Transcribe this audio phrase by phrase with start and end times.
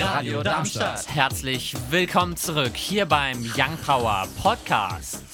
[0.00, 1.12] Radio Darmstadt.
[1.12, 5.24] Herzlich willkommen zurück hier beim Young Power Podcast.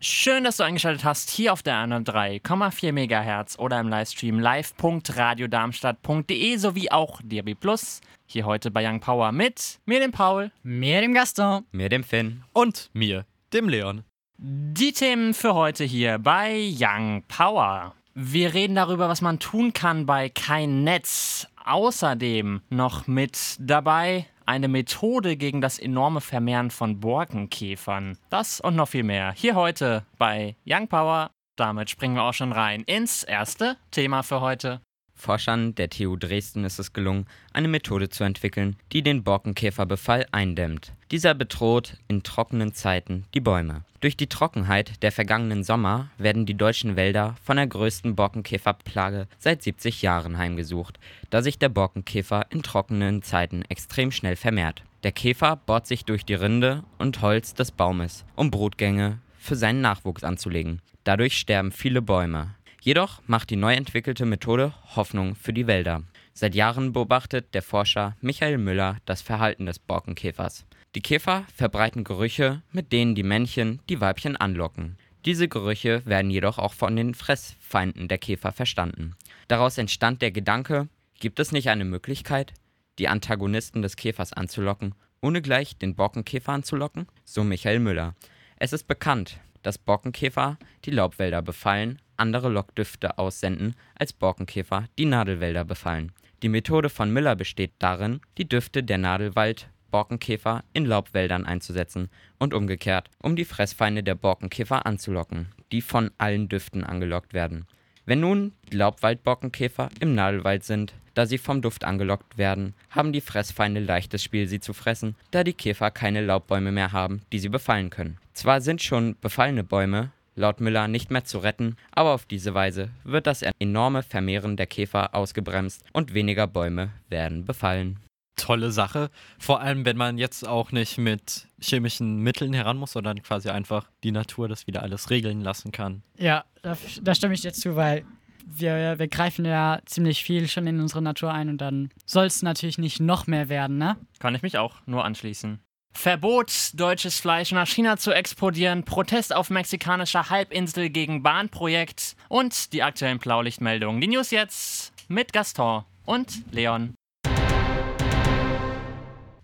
[0.00, 6.90] Schön, dass du eingeschaltet hast hier auf der 103,4 MHz oder im Livestream live.radiodarmstadt.de sowie
[6.90, 8.00] auch DRB Plus.
[8.26, 12.42] Hier heute bei Young Power mit mir, dem Paul, mir, dem Gaston, mir, dem Finn
[12.52, 14.02] und mir, dem Leon.
[14.38, 17.94] Die Themen für heute hier bei Young Power.
[18.16, 21.48] Wir reden darüber, was man tun kann bei kein Netz.
[21.64, 28.16] Außerdem noch mit dabei eine Methode gegen das enorme Vermehren von Borkenkäfern.
[28.30, 29.32] Das und noch viel mehr.
[29.34, 31.30] Hier heute bei Young Power.
[31.56, 34.80] Damit springen wir auch schon rein ins erste Thema für heute.
[35.16, 40.92] Forschern der TU Dresden ist es gelungen, eine Methode zu entwickeln, die den Borkenkäferbefall eindämmt.
[41.14, 43.84] Dieser bedroht in trockenen Zeiten die Bäume.
[44.00, 49.62] Durch die Trockenheit der vergangenen Sommer werden die deutschen Wälder von der größten Borkenkäferplage seit
[49.62, 50.98] 70 Jahren heimgesucht,
[51.30, 54.82] da sich der Borkenkäfer in trockenen Zeiten extrem schnell vermehrt.
[55.04, 59.82] Der Käfer bohrt sich durch die Rinde und Holz des Baumes, um Brutgänge für seinen
[59.82, 60.82] Nachwuchs anzulegen.
[61.04, 62.56] Dadurch sterben viele Bäume.
[62.80, 66.02] Jedoch macht die neu entwickelte Methode Hoffnung für die Wälder.
[66.32, 70.66] Seit Jahren beobachtet der Forscher Michael Müller das Verhalten des Borkenkäfers.
[70.94, 74.96] Die Käfer verbreiten Gerüche, mit denen die Männchen die Weibchen anlocken.
[75.24, 79.16] Diese Gerüche werden jedoch auch von den Fressfeinden der Käfer verstanden.
[79.48, 82.52] Daraus entstand der Gedanke, gibt es nicht eine Möglichkeit,
[83.00, 87.08] die Antagonisten des Käfers anzulocken, ohne gleich den Borkenkäfer anzulocken?
[87.24, 88.14] So Michael Müller.
[88.56, 95.64] Es ist bekannt, dass Borkenkäfer die Laubwälder befallen, andere Lockdüfte aussenden, als Borkenkäfer die Nadelwälder
[95.64, 96.12] befallen.
[96.44, 102.52] Die Methode von Miller besteht darin, die Düfte der Nadelwald Borkenkäfer in Laubwäldern einzusetzen und
[102.52, 107.66] umgekehrt, um die Fressfeinde der Borkenkäfer anzulocken, die von allen Düften angelockt werden.
[108.04, 113.20] Wenn nun die Laubwaldborkenkäfer im Nadelwald sind, da sie vom Duft angelockt werden, haben die
[113.20, 117.48] Fressfeinde leichtes Spiel, sie zu fressen, da die Käfer keine Laubbäume mehr haben, die sie
[117.48, 118.18] befallen können.
[118.32, 122.90] Zwar sind schon befallene Bäume, laut Müller nicht mehr zu retten, aber auf diese Weise
[123.04, 128.00] wird das enorme Vermehren der Käfer ausgebremst und weniger Bäume werden befallen
[128.36, 129.10] tolle Sache.
[129.38, 133.90] Vor allem, wenn man jetzt auch nicht mit chemischen Mitteln heran muss, sondern quasi einfach
[134.02, 136.02] die Natur das wieder alles regeln lassen kann.
[136.18, 138.04] Ja, da, da stimme ich dir zu, weil
[138.46, 142.42] wir, wir greifen ja ziemlich viel schon in unsere Natur ein und dann soll es
[142.42, 143.96] natürlich nicht noch mehr werden, ne?
[144.18, 145.60] Kann ich mich auch nur anschließen.
[145.96, 152.82] Verbot, deutsches Fleisch nach China zu exportieren, Protest auf mexikanischer Halbinsel gegen Bahnprojekt und die
[152.82, 154.00] aktuellen Blaulichtmeldungen.
[154.00, 156.94] Die News jetzt mit Gaston und Leon.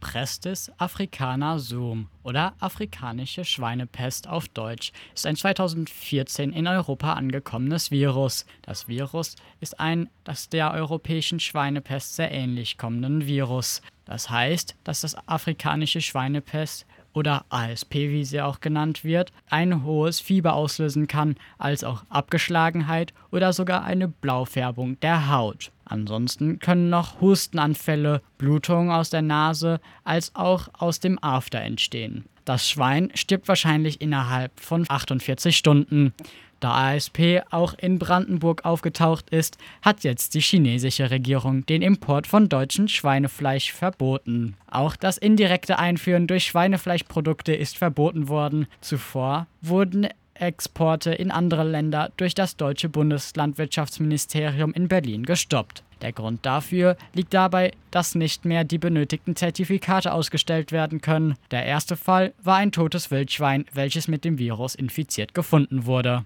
[0.00, 8.46] Prestes africana Zoom oder afrikanische Schweinepest auf Deutsch ist ein 2014 in Europa angekommenes Virus.
[8.62, 13.82] Das Virus ist ein das der europäischen Schweinepest sehr ähnlich kommenden Virus.
[14.06, 20.20] Das heißt, dass das afrikanische Schweinepest oder ASP, wie sie auch genannt wird, ein hohes
[20.20, 25.72] Fieber auslösen kann, als auch Abgeschlagenheit oder sogar eine Blaufärbung der Haut.
[25.90, 32.24] Ansonsten können noch Hustenanfälle, Blutungen aus der Nase als auch aus dem After entstehen.
[32.44, 36.14] Das Schwein stirbt wahrscheinlich innerhalb von 48 Stunden.
[36.60, 42.48] Da ASP auch in Brandenburg aufgetaucht ist, hat jetzt die chinesische Regierung den Import von
[42.48, 44.54] deutschem Schweinefleisch verboten.
[44.70, 48.66] Auch das indirekte Einführen durch Schweinefleischprodukte ist verboten worden.
[48.80, 50.06] Zuvor wurden
[50.40, 55.82] Exporte in andere Länder durch das deutsche Bundeslandwirtschaftsministerium in Berlin gestoppt.
[56.02, 61.36] Der Grund dafür liegt dabei, dass nicht mehr die benötigten Zertifikate ausgestellt werden können.
[61.50, 66.24] Der erste Fall war ein totes Wildschwein, welches mit dem Virus infiziert gefunden wurde.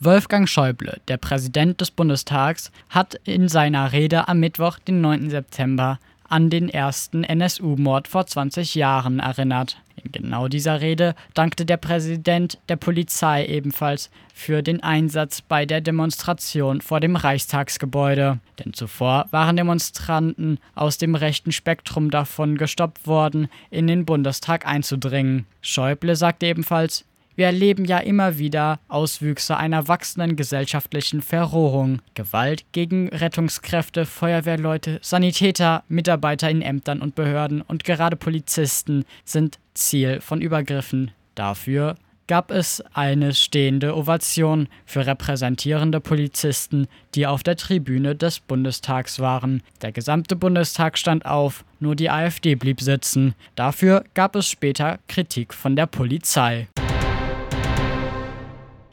[0.00, 5.30] Wolfgang Schäuble, der Präsident des Bundestags, hat in seiner Rede am Mittwoch, den 9.
[5.30, 5.98] September,
[6.28, 9.78] an den ersten NSU-Mord vor 20 Jahren erinnert.
[10.02, 15.80] In genau dieser Rede dankte der Präsident der Polizei ebenfalls für den Einsatz bei der
[15.80, 18.38] Demonstration vor dem Reichstagsgebäude.
[18.58, 25.46] Denn zuvor waren Demonstranten aus dem rechten Spektrum davon gestoppt worden, in den Bundestag einzudringen.
[25.62, 27.04] Schäuble sagte ebenfalls,
[27.36, 32.00] wir erleben ja immer wieder Auswüchse einer wachsenden gesellschaftlichen Verrohung.
[32.14, 40.20] Gewalt gegen Rettungskräfte, Feuerwehrleute, Sanitäter, Mitarbeiter in Ämtern und Behörden und gerade Polizisten sind Ziel
[40.20, 41.10] von Übergriffen.
[41.34, 41.96] Dafür
[42.26, 49.62] gab es eine stehende Ovation für repräsentierende Polizisten, die auf der Tribüne des Bundestags waren.
[49.82, 53.34] Der gesamte Bundestag stand auf, nur die AfD blieb sitzen.
[53.56, 56.68] Dafür gab es später Kritik von der Polizei.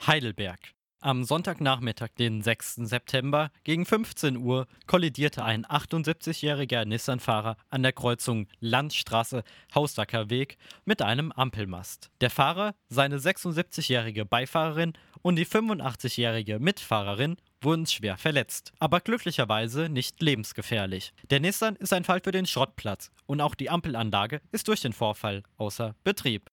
[0.07, 0.59] Heidelberg.
[1.03, 2.75] Am Sonntagnachmittag, den 6.
[2.75, 9.43] September, gegen 15 Uhr kollidierte ein 78-jähriger Nissan-Fahrer an der Kreuzung Landstraße
[9.73, 12.11] Hausdacker Weg mit einem Ampelmast.
[12.21, 14.93] Der Fahrer, seine 76-jährige Beifahrerin
[15.23, 21.13] und die 85-jährige Mitfahrerin wurden schwer verletzt, aber glücklicherweise nicht lebensgefährlich.
[21.29, 24.93] Der Nissan ist ein Fall für den Schrottplatz und auch die Ampelanlage ist durch den
[24.93, 26.49] Vorfall außer Betrieb.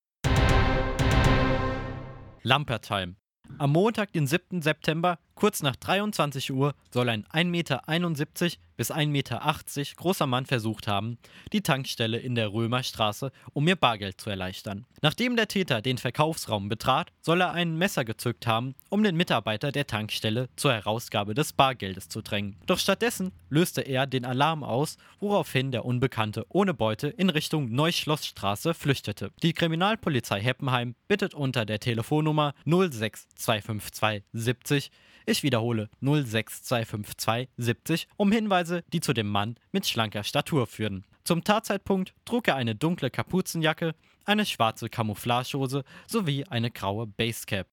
[2.43, 3.17] Lampertheim.
[3.57, 4.63] Am Montag, den 7.
[4.63, 7.83] September, kurz nach 23 Uhr, soll ein 1,71 Meter
[8.77, 9.41] bis 1,80 Meter
[9.97, 11.19] großer Mann versucht haben,
[11.53, 14.87] die Tankstelle in der Römerstraße, um mir Bargeld zu erleichtern.
[15.03, 19.73] Nachdem der Täter den Verkaufsraum betrat, soll er ein Messer gezückt haben, um den Mitarbeiter
[19.73, 22.57] der Tankstelle zur Herausgabe des Bargeldes zu drängen.
[22.67, 28.75] Doch stattdessen löste er den Alarm aus, woraufhin der Unbekannte ohne Beute in Richtung Neuschlossstraße
[28.75, 29.31] flüchtete.
[29.43, 34.91] Die Kriminalpolizei Heppenheim bittet unter der Telefonnummer 06252 70
[35.29, 41.05] ich wiederhole 06252 70 um Hinweise, die zu dem Mann mit schlanker Statur führen.
[41.25, 43.95] Zum Tatzeitpunkt trug er eine dunkle Kapuzenjacke,
[44.25, 47.67] eine schwarze Camouflagehose sowie eine graue Basecap.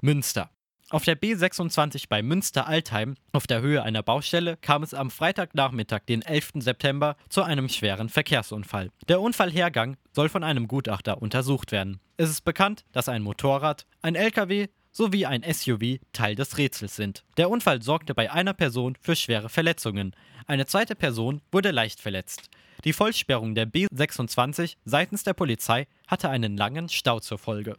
[0.00, 0.50] Münster.
[0.90, 6.22] Auf der B26 bei Münster-Altheim auf der Höhe einer Baustelle kam es am Freitagnachmittag, den
[6.22, 6.52] 11.
[6.56, 8.90] September, zu einem schweren Verkehrsunfall.
[9.08, 12.00] Der Unfallhergang soll von einem Gutachter untersucht werden.
[12.16, 17.24] Es ist bekannt, dass ein Motorrad, ein LKW sowie ein SUV Teil des Rätsels sind.
[17.36, 20.16] Der Unfall sorgte bei einer Person für schwere Verletzungen.
[20.46, 22.48] Eine zweite Person wurde leicht verletzt.
[22.84, 27.76] Die Vollsperrung der B26 seitens der Polizei hatte einen langen Stau zur Folge.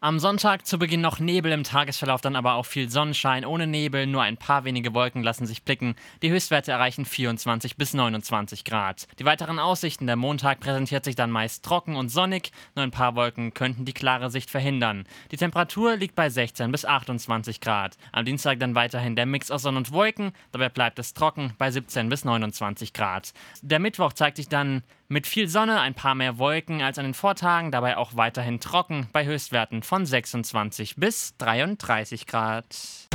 [0.00, 3.46] Am Sonntag zu Beginn noch Nebel im Tagesverlauf, dann aber auch viel Sonnenschein.
[3.46, 5.96] Ohne Nebel, nur ein paar wenige Wolken lassen sich blicken.
[6.20, 9.08] Die Höchstwerte erreichen 24 bis 29 Grad.
[9.18, 10.06] Die weiteren Aussichten.
[10.06, 12.52] Der Montag präsentiert sich dann meist trocken und sonnig.
[12.74, 15.04] Nur ein paar Wolken könnten die klare Sicht verhindern.
[15.30, 17.96] Die Temperatur liegt bei 16 bis 28 Grad.
[18.12, 20.32] Am Dienstag dann weiterhin der Mix aus Sonne und Wolken.
[20.52, 23.32] Dabei bleibt es trocken bei 17 bis 29 Grad.
[23.62, 27.14] Der Mittwoch zeigt sich dann mit viel Sonne, ein paar mehr Wolken als an den
[27.14, 33.08] Vortagen, dabei auch weiterhin trocken bei Höchstwerten von 26 bis 33 Grad.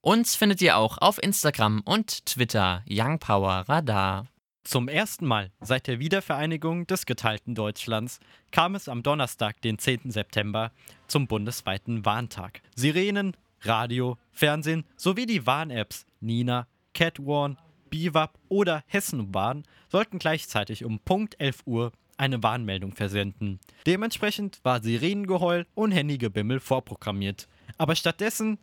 [0.00, 4.26] Uns findet ihr auch auf Instagram und Twitter Young Power Radar.
[4.62, 8.20] Zum ersten Mal seit der Wiedervereinigung des geteilten Deutschlands
[8.50, 10.10] kam es am Donnerstag, den 10.
[10.10, 10.72] September,
[11.06, 12.62] zum bundesweiten Warntag.
[12.74, 17.58] Sirenen, Radio, Fernsehen sowie die Warn-Apps Nina, Catwarn,
[17.94, 23.60] BIWAP oder Hessenbahn sollten gleichzeitig um Punkt 11 Uhr eine Warnmeldung versenden.
[23.86, 27.46] Dementsprechend war Sirenengeheul und Handygebimmel vorprogrammiert.
[27.78, 28.58] Aber stattdessen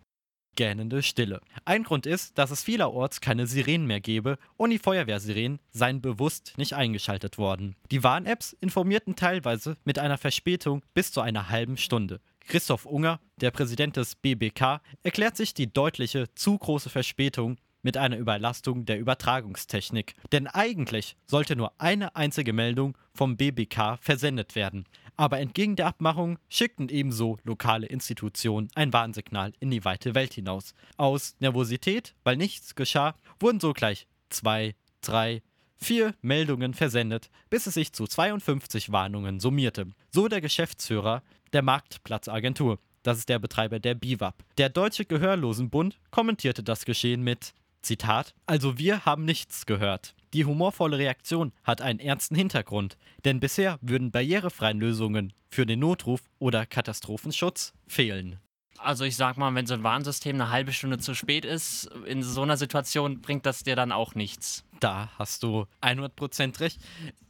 [0.58, 1.40] gähnende Stille.
[1.64, 6.52] Ein Grund ist, dass es vielerorts keine Sirenen mehr gäbe und die Feuerwehrsirenen seien bewusst
[6.58, 7.78] nicht eingeschaltet worden.
[7.90, 12.20] Die Warn-Apps informierten teilweise mit einer Verspätung bis zu einer halben Stunde.
[12.48, 18.18] Christoph Unger, der Präsident des BBK, erklärt sich die deutliche, zu große Verspätung mit einer
[18.18, 20.16] Überlastung der Übertragungstechnik.
[20.32, 24.86] Denn eigentlich sollte nur eine einzige Meldung vom BBK versendet werden.
[25.18, 30.74] Aber entgegen der Abmachung schickten ebenso lokale Institutionen ein Warnsignal in die weite Welt hinaus.
[30.98, 35.42] Aus Nervosität, weil nichts geschah, wurden sogleich zwei, drei,
[35.76, 39.88] vier Meldungen versendet, bis es sich zu 52 Warnungen summierte.
[40.12, 41.24] So der Geschäftsführer
[41.54, 42.80] der Marktplatzagentur.
[43.04, 44.44] Das ist der Betreiber der BIWAP.
[44.58, 50.16] Der Deutsche Gehörlosenbund kommentierte das Geschehen mit Zitat, also wir haben nichts gehört.
[50.34, 56.22] Die humorvolle Reaktion hat einen ernsten Hintergrund, denn bisher würden barrierefreien Lösungen für den Notruf
[56.40, 58.40] oder Katastrophenschutz fehlen.
[58.78, 62.24] Also ich sag mal, wenn so ein Warnsystem eine halbe Stunde zu spät ist, in
[62.24, 64.64] so einer Situation bringt das dir dann auch nichts.
[64.80, 66.80] Da hast du 100% recht.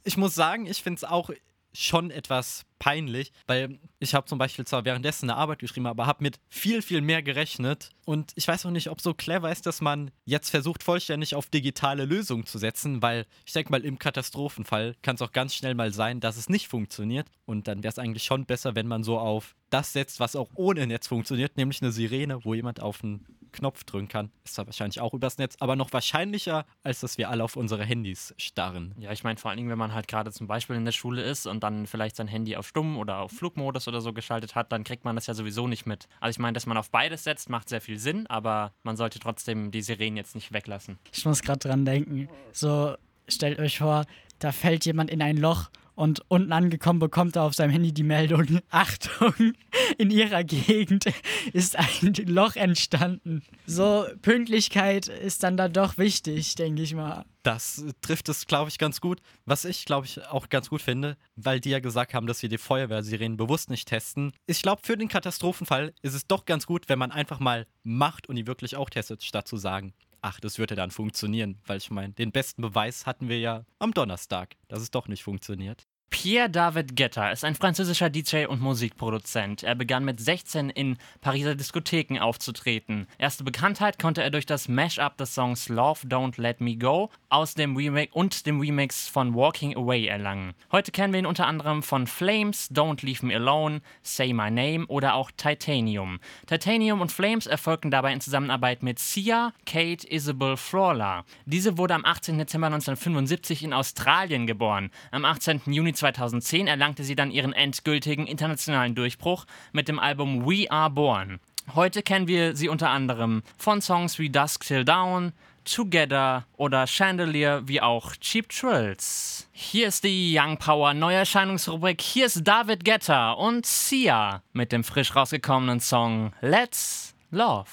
[0.04, 1.30] Ich muss sagen, ich finde es auch
[1.72, 6.22] schon etwas peinlich, weil ich habe zum Beispiel zwar währenddessen eine Arbeit geschrieben, aber habe
[6.22, 7.90] mit viel, viel mehr gerechnet.
[8.04, 11.46] Und ich weiß auch nicht, ob so clever ist, dass man jetzt versucht, vollständig auf
[11.46, 15.74] digitale Lösungen zu setzen, weil ich denke mal, im Katastrophenfall kann es auch ganz schnell
[15.74, 17.28] mal sein, dass es nicht funktioniert.
[17.46, 20.50] Und dann wäre es eigentlich schon besser, wenn man so auf das setzt, was auch
[20.54, 24.30] ohne Netz funktioniert, nämlich eine Sirene, wo jemand auf einen Knopf drücken kann.
[24.44, 27.84] Ist zwar wahrscheinlich auch übers Netz, aber noch wahrscheinlicher, als dass wir alle auf unsere
[27.84, 28.94] Handys starren.
[28.98, 31.22] Ja, ich meine vor allen Dingen, wenn man halt gerade zum Beispiel in der Schule
[31.22, 34.72] ist und dann vielleicht sein Handy auf Stumm oder auf Flugmodus oder so geschaltet hat,
[34.72, 36.08] dann kriegt man das ja sowieso nicht mit.
[36.20, 39.18] Also ich meine, dass man auf beides setzt, macht sehr viel Sinn, aber man sollte
[39.18, 40.98] trotzdem die Sirenen jetzt nicht weglassen.
[41.12, 42.28] Ich muss gerade dran denken.
[42.52, 42.96] So,
[43.28, 44.04] stellt euch vor,
[44.38, 45.70] da fällt jemand in ein Loch
[46.02, 49.54] Und unten angekommen bekommt er auf seinem Handy die Meldung, Achtung,
[49.98, 51.04] in ihrer Gegend
[51.52, 53.44] ist ein Loch entstanden.
[53.66, 57.24] So, Pünktlichkeit ist dann da doch wichtig, denke ich mal.
[57.44, 59.20] Das trifft es, glaube ich, ganz gut.
[59.44, 62.48] Was ich, glaube ich, auch ganz gut finde, weil die ja gesagt haben, dass wir
[62.48, 64.32] die Feuerwehrsirenen bewusst nicht testen.
[64.46, 68.28] Ich glaube, für den Katastrophenfall ist es doch ganz gut, wenn man einfach mal macht
[68.28, 71.60] und die wirklich auch testet, statt zu sagen, ach, das würde dann funktionieren.
[71.64, 75.22] Weil ich meine, den besten Beweis hatten wir ja am Donnerstag, dass es doch nicht
[75.22, 75.86] funktioniert.
[76.12, 79.62] Pierre David Guetta ist ein französischer DJ und Musikproduzent.
[79.62, 83.08] Er begann mit 16 in Pariser Diskotheken aufzutreten.
[83.18, 87.54] Erste Bekanntheit konnte er durch das Mash-up des Songs Love Don't Let Me Go aus
[87.54, 90.52] dem Remake und dem Remix von Walking Away erlangen.
[90.70, 94.86] Heute kennen wir ihn unter anderem von Flames, Don't Leave Me Alone, Say My Name
[94.88, 96.20] oder auch Titanium.
[96.46, 101.24] Titanium und Flames erfolgten dabei in Zusammenarbeit mit Sia, Kate Isabel Flawler.
[101.46, 102.36] Diese wurde am 18.
[102.36, 104.90] Dezember 1975 in Australien geboren.
[105.10, 105.62] Am 18.
[105.66, 111.38] Juni 2010 erlangte sie dann ihren endgültigen internationalen Durchbruch mit dem Album We Are Born.
[111.76, 115.32] Heute kennen wir sie unter anderem von Songs wie Dusk Till Dawn,
[115.64, 119.48] Together oder Chandelier wie auch Cheap Trills.
[119.52, 122.00] Hier ist die Young Power Neuerscheinungsrubrik.
[122.00, 127.70] Hier ist David Guetta und Sia mit dem frisch rausgekommenen Song Let's Love.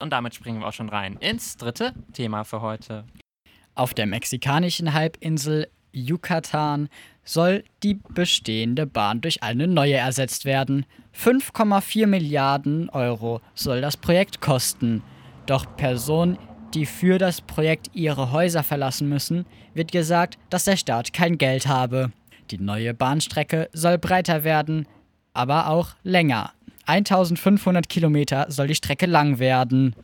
[0.00, 3.04] Und damit springen wir auch schon rein ins dritte Thema für heute.
[3.76, 6.88] Auf der mexikanischen Halbinsel Yucatan
[7.24, 10.86] soll die bestehende Bahn durch eine neue ersetzt werden.
[11.14, 15.02] 5,4 Milliarden Euro soll das Projekt kosten.
[15.46, 16.38] Doch Personen,
[16.74, 21.66] die für das Projekt ihre Häuser verlassen müssen, wird gesagt, dass der Staat kein Geld
[21.66, 22.12] habe.
[22.50, 24.86] Die neue Bahnstrecke soll breiter werden,
[25.34, 26.52] aber auch länger.
[26.86, 29.94] 1500 Kilometer soll die Strecke lang werden.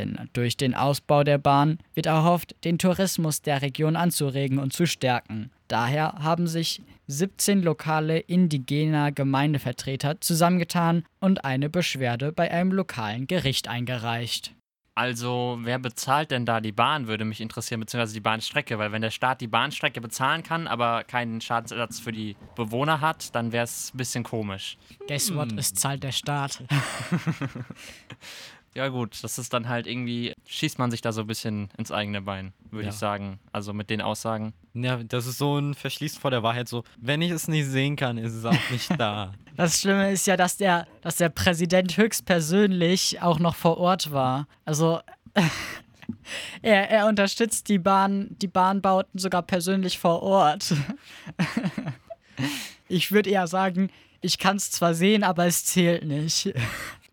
[0.00, 4.86] Denn durch den Ausbau der Bahn wird erhofft, den Tourismus der Region anzuregen und zu
[4.86, 5.50] stärken.
[5.68, 13.68] Daher haben sich 17 lokale indigener Gemeindevertreter zusammengetan und eine Beschwerde bei einem lokalen Gericht
[13.68, 14.54] eingereicht.
[14.94, 19.02] Also, wer bezahlt denn da die Bahn, würde mich interessieren, beziehungsweise die Bahnstrecke, weil wenn
[19.02, 23.64] der Staat die Bahnstrecke bezahlen kann, aber keinen Schadensersatz für die Bewohner hat, dann wäre
[23.64, 24.76] es ein bisschen komisch.
[25.06, 25.52] Guess what?
[25.56, 26.64] Es zahlt der Staat.
[28.74, 31.90] Ja, gut, das ist dann halt irgendwie, schießt man sich da so ein bisschen ins
[31.90, 32.90] eigene Bein, würde Ja.
[32.92, 33.40] ich sagen.
[33.50, 34.52] Also mit den Aussagen.
[34.74, 36.68] Ja, das ist so ein Verschließ vor der Wahrheit.
[36.68, 39.32] So, wenn ich es nicht sehen kann, ist es auch nicht da.
[39.56, 44.46] Das Schlimme ist ja, dass der, dass der Präsident höchstpersönlich auch noch vor Ort war.
[44.64, 45.00] Also
[46.62, 50.72] er, er unterstützt die Bahn, die Bahnbauten sogar persönlich vor Ort.
[52.88, 53.90] ich würde eher sagen,
[54.22, 56.54] ich kann es zwar sehen, aber es zählt nicht.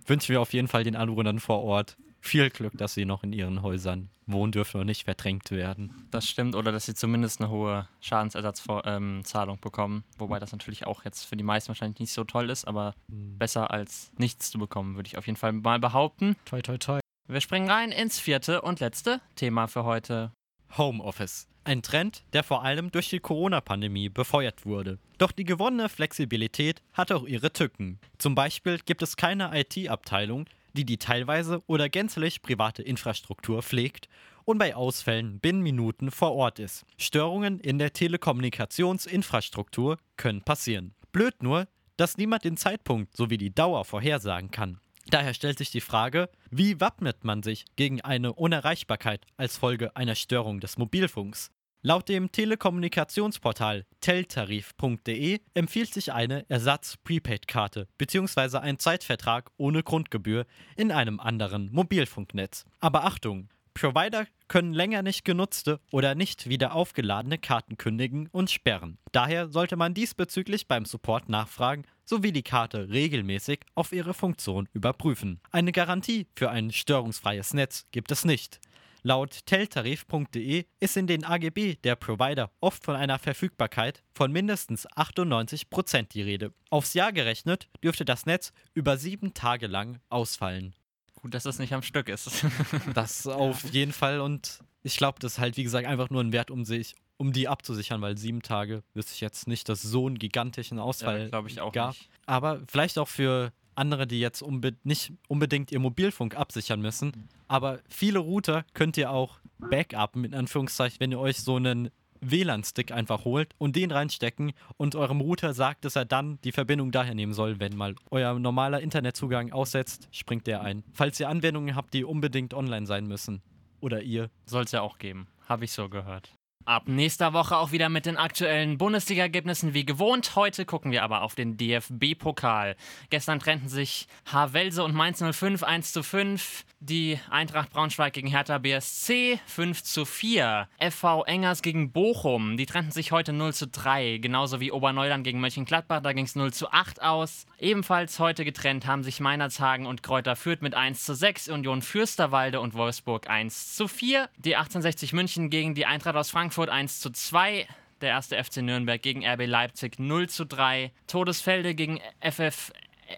[0.07, 3.33] Wünschen wir auf jeden Fall den Anwohnern vor Ort viel Glück, dass sie noch in
[3.33, 6.07] ihren Häusern wohnen dürfen und nicht verdrängt werden.
[6.11, 10.03] Das stimmt, oder dass sie zumindest eine hohe Schadensersatzzahlung bekommen.
[10.17, 13.71] Wobei das natürlich auch jetzt für die meisten wahrscheinlich nicht so toll ist, aber besser
[13.71, 16.35] als nichts zu bekommen, würde ich auf jeden Fall mal behaupten.
[16.45, 16.99] Toi, toi, toi.
[17.29, 20.31] Wir springen rein ins vierte und letzte Thema für heute.
[20.77, 21.47] Homeoffice.
[21.67, 24.99] Ein Trend, der vor allem durch die Corona-Pandemie befeuert wurde.
[25.17, 27.99] Doch die gewonnene Flexibilität hat auch ihre Tücken.
[28.19, 34.07] Zum Beispiel gibt es keine IT-Abteilung, die die teilweise oder gänzlich private Infrastruktur pflegt
[34.45, 36.85] und bei Ausfällen binnen Minuten vor Ort ist.
[36.97, 40.93] Störungen in der Telekommunikationsinfrastruktur können passieren.
[41.11, 44.79] Blöd nur, dass niemand den Zeitpunkt sowie die Dauer vorhersagen kann.
[45.09, 50.15] Daher stellt sich die Frage, wie wappnet man sich gegen eine Unerreichbarkeit als Folge einer
[50.15, 51.51] Störung des Mobilfunks?
[51.83, 58.57] Laut dem Telekommunikationsportal teltarif.de empfiehlt sich eine Ersatz-Prepaid-Karte bzw.
[58.57, 62.65] ein Zeitvertrag ohne Grundgebühr in einem anderen Mobilfunknetz.
[62.79, 63.49] Aber Achtung!
[63.75, 68.97] Provider können länger nicht genutzte oder nicht wieder aufgeladene Karten kündigen und sperren.
[69.11, 75.41] Daher sollte man diesbezüglich beim Support nachfragen sowie die Karte regelmäßig auf ihre Funktion überprüfen.
[75.51, 78.59] Eine Garantie für ein störungsfreies Netz gibt es nicht.
[79.03, 86.09] Laut teltarif.de ist in den AGB der Provider oft von einer Verfügbarkeit von mindestens 98%
[86.09, 86.53] die Rede.
[86.69, 90.75] Aufs Jahr gerechnet dürfte das Netz über sieben Tage lang ausfallen.
[91.21, 92.45] Gut, dass das nicht am Stück ist.
[92.93, 96.31] Das auf jeden Fall und ich glaube, das ist halt wie gesagt einfach nur ein
[96.31, 100.07] Wert, um sich, um die abzusichern, weil sieben Tage wüsste ich jetzt nicht, dass so
[100.07, 101.89] einen gigantischen Ausfall auch gab.
[101.89, 102.09] nicht.
[102.25, 107.29] Aber vielleicht auch für andere, die jetzt unbe nicht unbedingt ihr Mobilfunk absichern müssen.
[107.47, 111.89] Aber viele Router könnt ihr auch backupen, in Anführungszeichen, wenn ihr euch so einen
[112.21, 116.91] WLAN-Stick einfach holt und den reinstecken und eurem Router sagt, dass er dann die Verbindung
[116.91, 120.83] daher nehmen soll, wenn mal euer normaler Internetzugang aussetzt, springt der ein.
[120.93, 123.41] Falls ihr Anwendungen habt, die unbedingt online sein müssen.
[123.79, 124.29] Oder ihr.
[124.45, 125.27] Soll es ja auch geben.
[125.47, 126.36] Habe ich so gehört.
[126.67, 130.35] Ab nächster Woche auch wieder mit den aktuellen Bundesliga-Ergebnissen wie gewohnt.
[130.35, 132.75] Heute gucken wir aber auf den DFB-Pokal.
[133.09, 136.65] Gestern trennten sich Havelse und Mainz 05 1 zu 5.
[136.81, 140.67] Die Eintracht Braunschweig gegen Hertha BSC 5 zu 4.
[140.77, 142.57] FV Engers gegen Bochum.
[142.57, 144.17] Die trennten sich heute 0 zu 3.
[144.17, 146.01] Genauso wie Oberneuland gegen Mönchengladbach.
[146.01, 147.45] Da ging es 0 zu 8 aus.
[147.59, 151.47] Ebenfalls heute getrennt haben sich Meinerzhagen und Kräuter Fürth mit 1 zu 6.
[151.47, 154.27] Union Fürsterwalde und Wolfsburg 1 zu 4.
[154.35, 157.67] Die 1860 München gegen die Eintracht aus Frankfurt 1 zu 2.
[158.01, 160.91] Der erste FC Nürnberg gegen RB Leipzig 0 zu 3.
[161.07, 162.71] Todesfelde gegen FF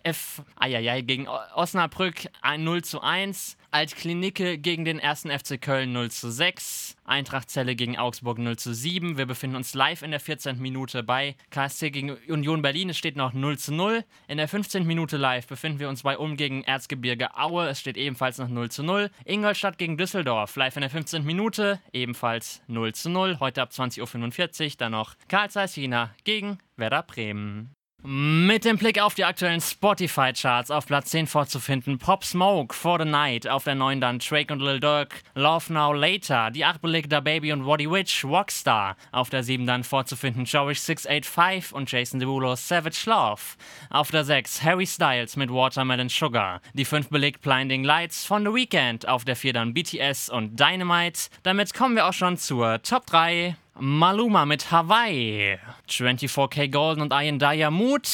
[0.03, 3.57] F, ai, gegen Osnabrück ein 0 zu 1.
[3.71, 5.23] Altklinike gegen den 1.
[5.23, 6.95] FC Köln 0 zu 6.
[7.05, 9.17] Eintracht Zelle gegen Augsburg 0 zu 7.
[9.17, 10.59] Wir befinden uns live in der 14.
[10.59, 12.89] Minute bei KSC gegen Union Berlin.
[12.89, 14.03] Es steht noch 0 zu 0.
[14.27, 14.85] In der 15.
[14.85, 17.67] Minute live befinden wir uns bei Um gegen Erzgebirge Aue.
[17.69, 19.11] Es steht ebenfalls noch 0 zu 0.
[19.25, 20.55] Ingolstadt gegen Düsseldorf.
[20.55, 21.23] Live in der 15.
[21.23, 21.79] Minute.
[21.93, 23.39] Ebenfalls 0 zu 0.
[23.39, 24.71] Heute ab 20.45 Uhr.
[24.77, 27.75] Dann noch Karl Zeiss Jena gegen Werder Bremen.
[28.01, 33.03] Mit dem Blick auf die aktuellen Spotify-Charts auf Platz 10 vorzufinden Pop Smoke, For the
[33.03, 37.09] Night, auf der 9 dann Drake und Lil Durk, Love Now Later, die 8 belegte
[37.09, 42.21] Da Baby und Waddy Witch, Rockstar, auf der 7 dann vorzufinden Jowish 685 und Jason
[42.21, 43.41] Derulo Savage Love,
[43.89, 48.53] auf der 6 Harry Styles mit Watermelon Sugar, die 5 belegt Blinding Lights von The
[48.53, 51.29] Weeknd, auf der 4 dann BTS und Dynamite.
[51.43, 53.57] Damit kommen wir auch schon zur Top 3.
[53.81, 55.57] Maluma mit Hawaii,
[55.87, 58.09] 24K Golden und Ian Dyer Mood,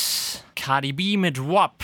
[0.56, 1.84] Cardi B mit WAP.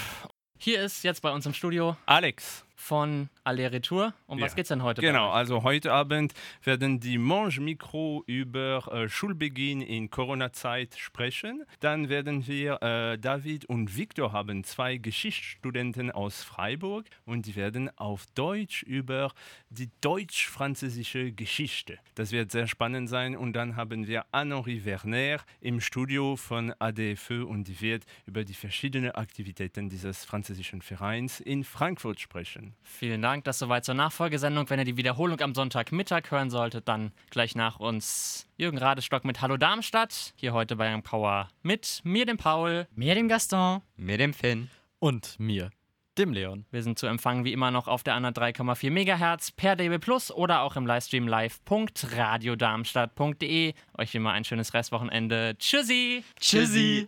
[0.60, 2.64] Hier ist jetzt bei uns im Studio Alex.
[2.76, 4.13] von Aller Retour.
[4.27, 4.45] Um ja.
[4.45, 5.01] was geht's denn heute?
[5.01, 6.33] Genau, also heute Abend
[6.63, 11.65] werden die Mange Mikro über äh, Schulbeginn in Corona-Zeit sprechen.
[11.79, 17.89] Dann werden wir äh, David und Victor haben, zwei Geschichtsstudenten aus Freiburg und die werden
[17.98, 19.31] auf Deutsch über
[19.69, 21.98] die deutsch-französische Geschichte.
[22.15, 27.45] Das wird sehr spannend sein und dann haben wir Anne-Henri Werner im Studio von ADFE
[27.45, 32.75] und die wird über die verschiedenen Aktivitäten dieses französischen Vereins in Frankfurt sprechen.
[32.83, 33.31] Vielen Dank.
[33.32, 33.46] Dank.
[33.46, 34.70] Das soweit zur Nachfolgesendung.
[34.70, 39.40] Wenn ihr die Wiederholung am Sonntagmittag hören solltet, dann gleich nach uns Jürgen Radestock mit
[39.40, 40.34] Hallo Darmstadt.
[40.36, 44.70] Hier heute bei Young Power mit mir, dem Paul, mir, dem Gaston, mir, dem Finn
[45.00, 45.70] und mir,
[46.18, 46.66] dem Leon.
[46.72, 50.63] Wir sind zu empfangen wie immer noch auf der 103,4 MHz per DB Plus oder
[50.63, 53.74] auch im Livestream live.radiodarmstadt.de.
[53.98, 55.56] Euch immer ein schönes Restwochenende.
[55.58, 56.26] Tschüssi!
[56.38, 57.08] Tschüssi!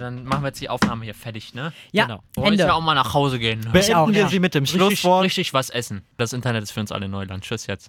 [0.00, 1.72] Dann machen wir jetzt die Aufnahme hier fertig, ne?
[1.90, 2.22] Ja, genau.
[2.36, 3.66] Wollen wir auch mal nach Hause gehen.
[3.72, 5.24] Beenden wir sie mit dem Richtig, Schlusswort.
[5.24, 6.04] richtig was essen.
[6.16, 7.42] Das Internet ist für uns alle Neuland.
[7.42, 7.86] Tschüss jetzt.